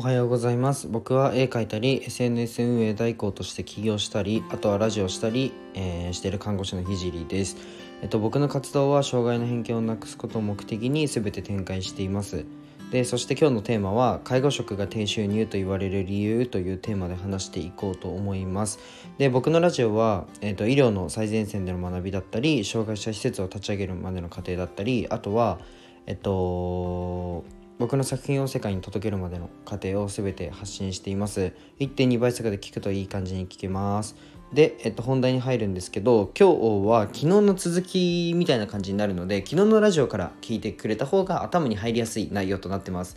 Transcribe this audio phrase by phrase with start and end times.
[0.00, 0.88] おはようございます。
[0.88, 7.58] 僕は絵描いたり SNS 運営代行として起業したりあとはラジオしたり、えー、している看護師のひじりです。
[8.00, 12.46] えっと僕の活動は障害の偏見をなくすことを目的に全て展開しています。
[12.90, 18.78] でそして今日のテーマは介護職が低収入と言われる理由というテーマで話していこうと思います。
[19.18, 25.58] で僕のラジオは、えーと、医療の最前線での学びだったり障害者施設を立ち上げるまでの過程だったりあとは
[26.06, 27.44] えっと
[27.80, 34.16] 僕の作品を世界に届けるまでの過程を全て発信しています1.2倍速で聞くといい感じに聞けます
[34.52, 43.16] で、えっと、本題に入るんですけど今日は昨日の続きみたいな感じになるので昨日のラジオから聞いてくれた方が頭に入りやすい内容となってます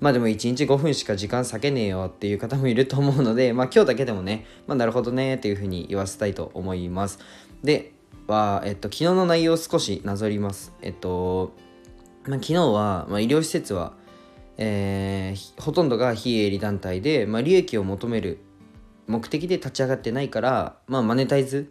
[0.00, 7.18] まあでも1日5分しか時間割けねえよっていう方もいると思うので、まあ今日だけでもね、まあなるほどねっていうふうに言わせたいと思います。
[7.64, 7.94] で、
[8.28, 10.72] は、えっと、昨日の内容を少しなぞります。
[10.82, 11.52] えっと、
[12.26, 13.94] まあ、昨日は、まあ、医療施設は、
[14.58, 18.38] えー、ほとんどが非営利団体で、まあ、利益を求める
[19.06, 21.70] 目的で立ち上がってないから、まあ、マネタイズ、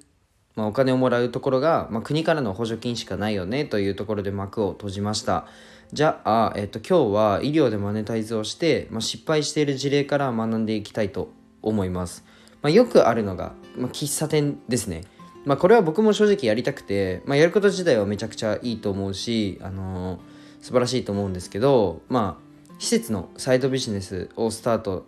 [0.56, 5.46] まあ、お金をもらうところが、まあ、国からの補助金しかないよねというところで幕を閉じました。
[5.94, 11.30] じゃあ、えっと、今日は医療でマネタイズをして、まあ、失敗している事例から学んでいきたいと
[11.62, 12.26] 思います、
[12.62, 15.04] まあ、よくあるのが、まあ、喫茶店ですね。
[15.46, 20.20] まあ、これは僕も正直やりたくて、まあ、やること自体はめちゃくちゃいいと思うし、あのー、
[20.62, 22.47] 素晴らしいと思うんですけど、まあ、
[22.80, 25.06] 施設のサイドビジネスをスタート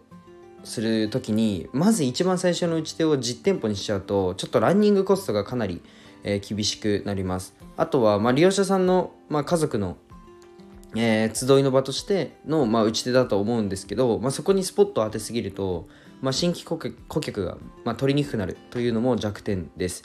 [0.63, 5.81] する時にまず一番最初の打ち手を実店舗にしちゃうとちょっとランニングコストがかなり、
[6.23, 7.55] えー、厳しくなります。
[7.77, 9.95] あとは、まあ、利用者さんの、まあ、家族の、
[10.95, 15.87] えー、集いの場としての、まあ、打ち手だと思うんですけど、まあ、そこにスポットを当てすぎると、
[16.21, 20.03] まあ、新規顧客が、まあ、取りにくくなるというのも弱点です。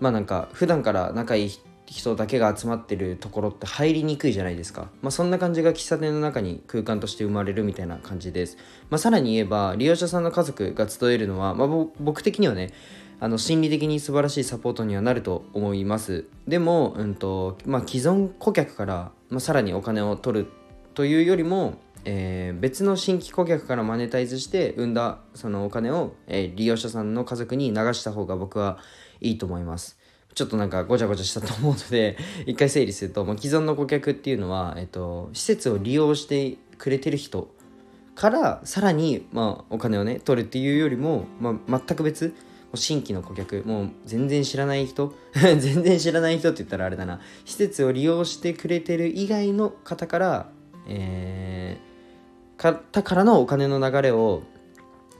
[0.00, 8.56] まあなんか普段から仲いい人人だけが集まってるところって入りにくいじゃないですか、まあ、そんな感じが喫茶店の中に空間として生まれるみたいな感じです、
[8.90, 11.68] まあ、さらに言えば利用者さんの家族が集えるのは、まあ、
[12.00, 12.72] 僕的にはね
[13.20, 16.26] あの心理的に素晴らしいサポートにはなると思います。
[16.48, 20.46] でも、うんとまあ、既存顧客から、まあ、さらにお金を取る
[20.94, 28.78] というよりもえー、別の新規顧客からマネタイズして生んだそのお金を、えー、利用者さんの家族に流した方が僕は
[29.20, 29.98] いいと思います。
[30.34, 37.48] ちょっとなんかごちゃごちゃしたと思うので 一回整理すると、まあ、既存の顧客っていうのは、えっと、施設を利用してくれてる人
[38.14, 42.34] からさらに、まあ、お金をね取るっていうよりも、まあ、全く別
[42.74, 47.20] 新規の顧客もう全然知らない人 全然知らない人って言ったらあれだな。
[47.44, 50.50] 施設を利用してくれてる以外の方から
[50.88, 51.94] えー
[52.56, 54.42] 方からのお金の流れを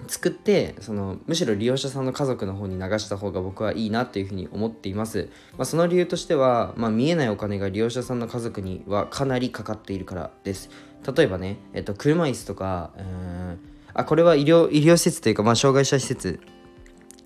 [0.07, 10.69] 作ってそのむしろ利用者さんの家族の方に流した方が僕はいいなっていうふうに思っています、まあ、その理由としては、まあ、見えないお金が利用者さんの家族にはかなりかかっているからです。
[11.17, 13.59] 例えばね、えっと、車椅子とかうん
[13.95, 16.41] あこれは医療医療施設というか、まあ、障害者施設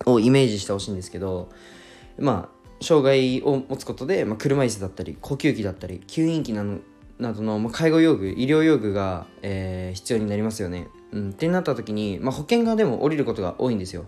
[0.05, 1.49] をイメージしてほしいんですけど
[2.17, 6.79] まあ障害を持つことで、まあ、車椅子だったり呼吸器だったり吸引器なの
[7.19, 10.87] などの、介護用具医療用具が、えー、必要になりますよね。
[11.11, 14.05] うん、ってなった時に、まあ、保険がでも降りることが多いんですよ。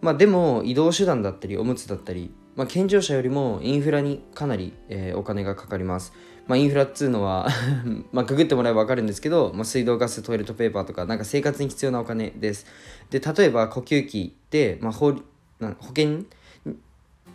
[0.00, 6.12] まあ、でも移動手段だったりおむつだったり、まあ、健常者よりもインフラにかなり、えー、お金がかかります。
[6.46, 7.48] まあ、インフラっつうのは
[8.12, 12.66] まあググってもらえば分かるんですけど、まあ、水道ガストイレットペーパーとかなんか生活に必要なお金です。
[13.10, 16.24] で例えば呼吸器で、まあ、保保険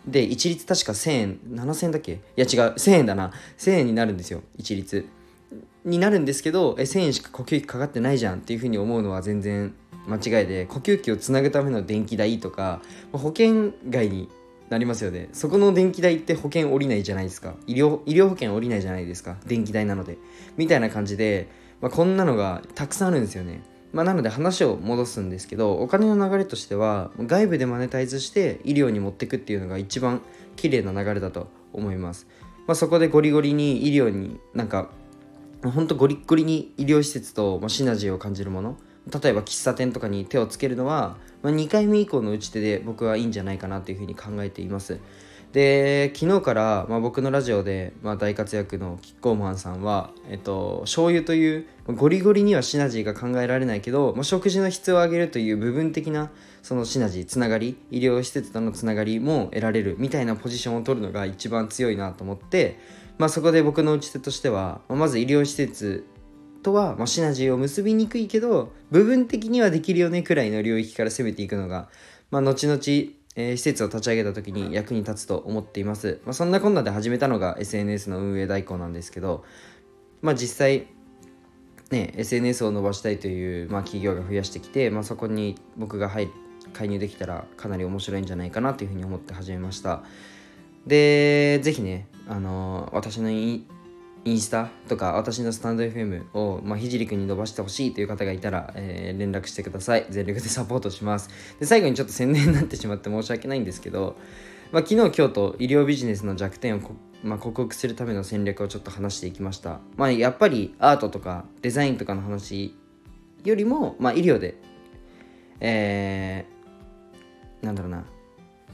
[0.06, 2.12] で一律確か1000円7000円だっけ？
[2.12, 3.32] いや違う1000円だな。
[3.58, 5.06] 1000円になるんですよ一律。
[5.84, 9.74] になるんですけどえ1000円しか呼吸器かかってないじゃんっていうふうに思うのは全然
[10.08, 12.80] 間違いで呼吸器をつなぐための電気代とか
[13.12, 14.28] 保険外に
[14.68, 15.28] なりますよね。
[15.32, 17.54] そこの電気代って保険下りないじゃないですか。
[17.68, 19.36] 医療医療保険下りないじゃないですか。
[19.46, 20.18] 電気代なので。
[20.56, 21.48] みたいな感じで、
[21.80, 23.62] まあ、こんなのがたくさんあるんですよね。
[23.96, 30.20] まあ、なので話を戻すんですけどお金の流れとしては外部でマネタイズして医療に持っていくっていうのが一番
[30.54, 32.26] 綺麗な流れだと思います、
[32.66, 34.90] まあ、そこでゴリゴリに医療になんか
[35.64, 38.76] ほんとゴリッゴリに医療施設とシナジーを感じるもの。
[39.12, 44.98] 例えば喫茶店とかに手をつけるのは、まあ、2回目以降の打ち手で僕はいいんじゃないかなというふうに考えています。
[45.52, 56.30] で昨日から、まあ、僕のラジオで、まあ、大活躍のキッコーマンさんは、えっと、醤油というゴリゴリにはシナジーが考えられないけど、まあ、食事の質を上げるという部分的な
[56.62, 62.78] そのシナジーつながり医療施設とのつながりも得られるみたいなポジションを取るのが一番強いなと思って、
[63.16, 66.04] まあ、そこで僕の打ち手としては、まあ、まず医療施設
[66.66, 71.88] とは、まあ、シナジーを結びにくいけど部分的にはできるよねくらいの領域から攻めていくのが、
[72.32, 72.80] まあ、後々
[73.38, 76.22] えー、施設を立ち上げた時に役に立つと思っています。
[76.24, 79.44] まあ、そんなこんなで始めたのが SNS の運営代行なんですけど、
[80.22, 80.86] まあ、実際、
[81.90, 86.30] ね、SNS を伸ばしたいという、まあ、企業が増やしてきて、まあ、そこに僕が入
[86.72, 90.02] 介入できたらかなり面白いんじゃないかなというふうに思って始めました
[90.86, 93.30] でぜひね、あの私の
[94.26, 100.06] インスタとか私のスタンド FM を、まあ、ひじりくんに伸ばしてほしいという方がいたら、えー、連絡してください。
[100.10, 101.30] 全力でサポートします。
[101.60, 104.16] で最後にちょっと宣伝になってしまって申し訳ないんですけど、
[104.72, 106.80] まあ、昨日今日と医療ビジネスの弱点を
[107.22, 109.80] まあ、克服するための戦略をちょっと話していきました。
[109.96, 112.76] まあ、やっぱりアートとかデザインとかの話
[113.44, 114.56] よりも、まあ、医療で、
[115.60, 118.04] えー、なんだろうな、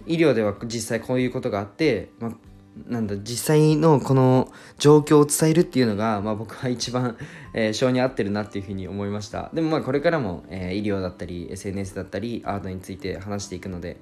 [0.07, 2.33] 医療では実際こういうことがあって、まあ、
[2.87, 7.17] なんだ実際のこの状況を伝えるっていうのが、まあ、僕は一番、
[7.53, 13.99] えー、性に合ってるなっていうふうに思いましたでもまあこれからも、えー、医療だったり SNS だったりアートについて話していくので、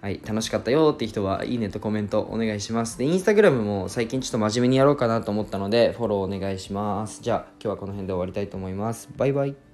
[0.00, 2.98] はい、楽しかったよって人は、いいねとコメントお願いします。
[2.98, 7.20] で、インスタグラムも最近ちょっと真面目にやろうかなと思ったので、フォローお願いします。
[7.20, 9.08] じゃあ、今日はこの辺で終わりたいと思います。
[9.16, 9.67] バイバイ。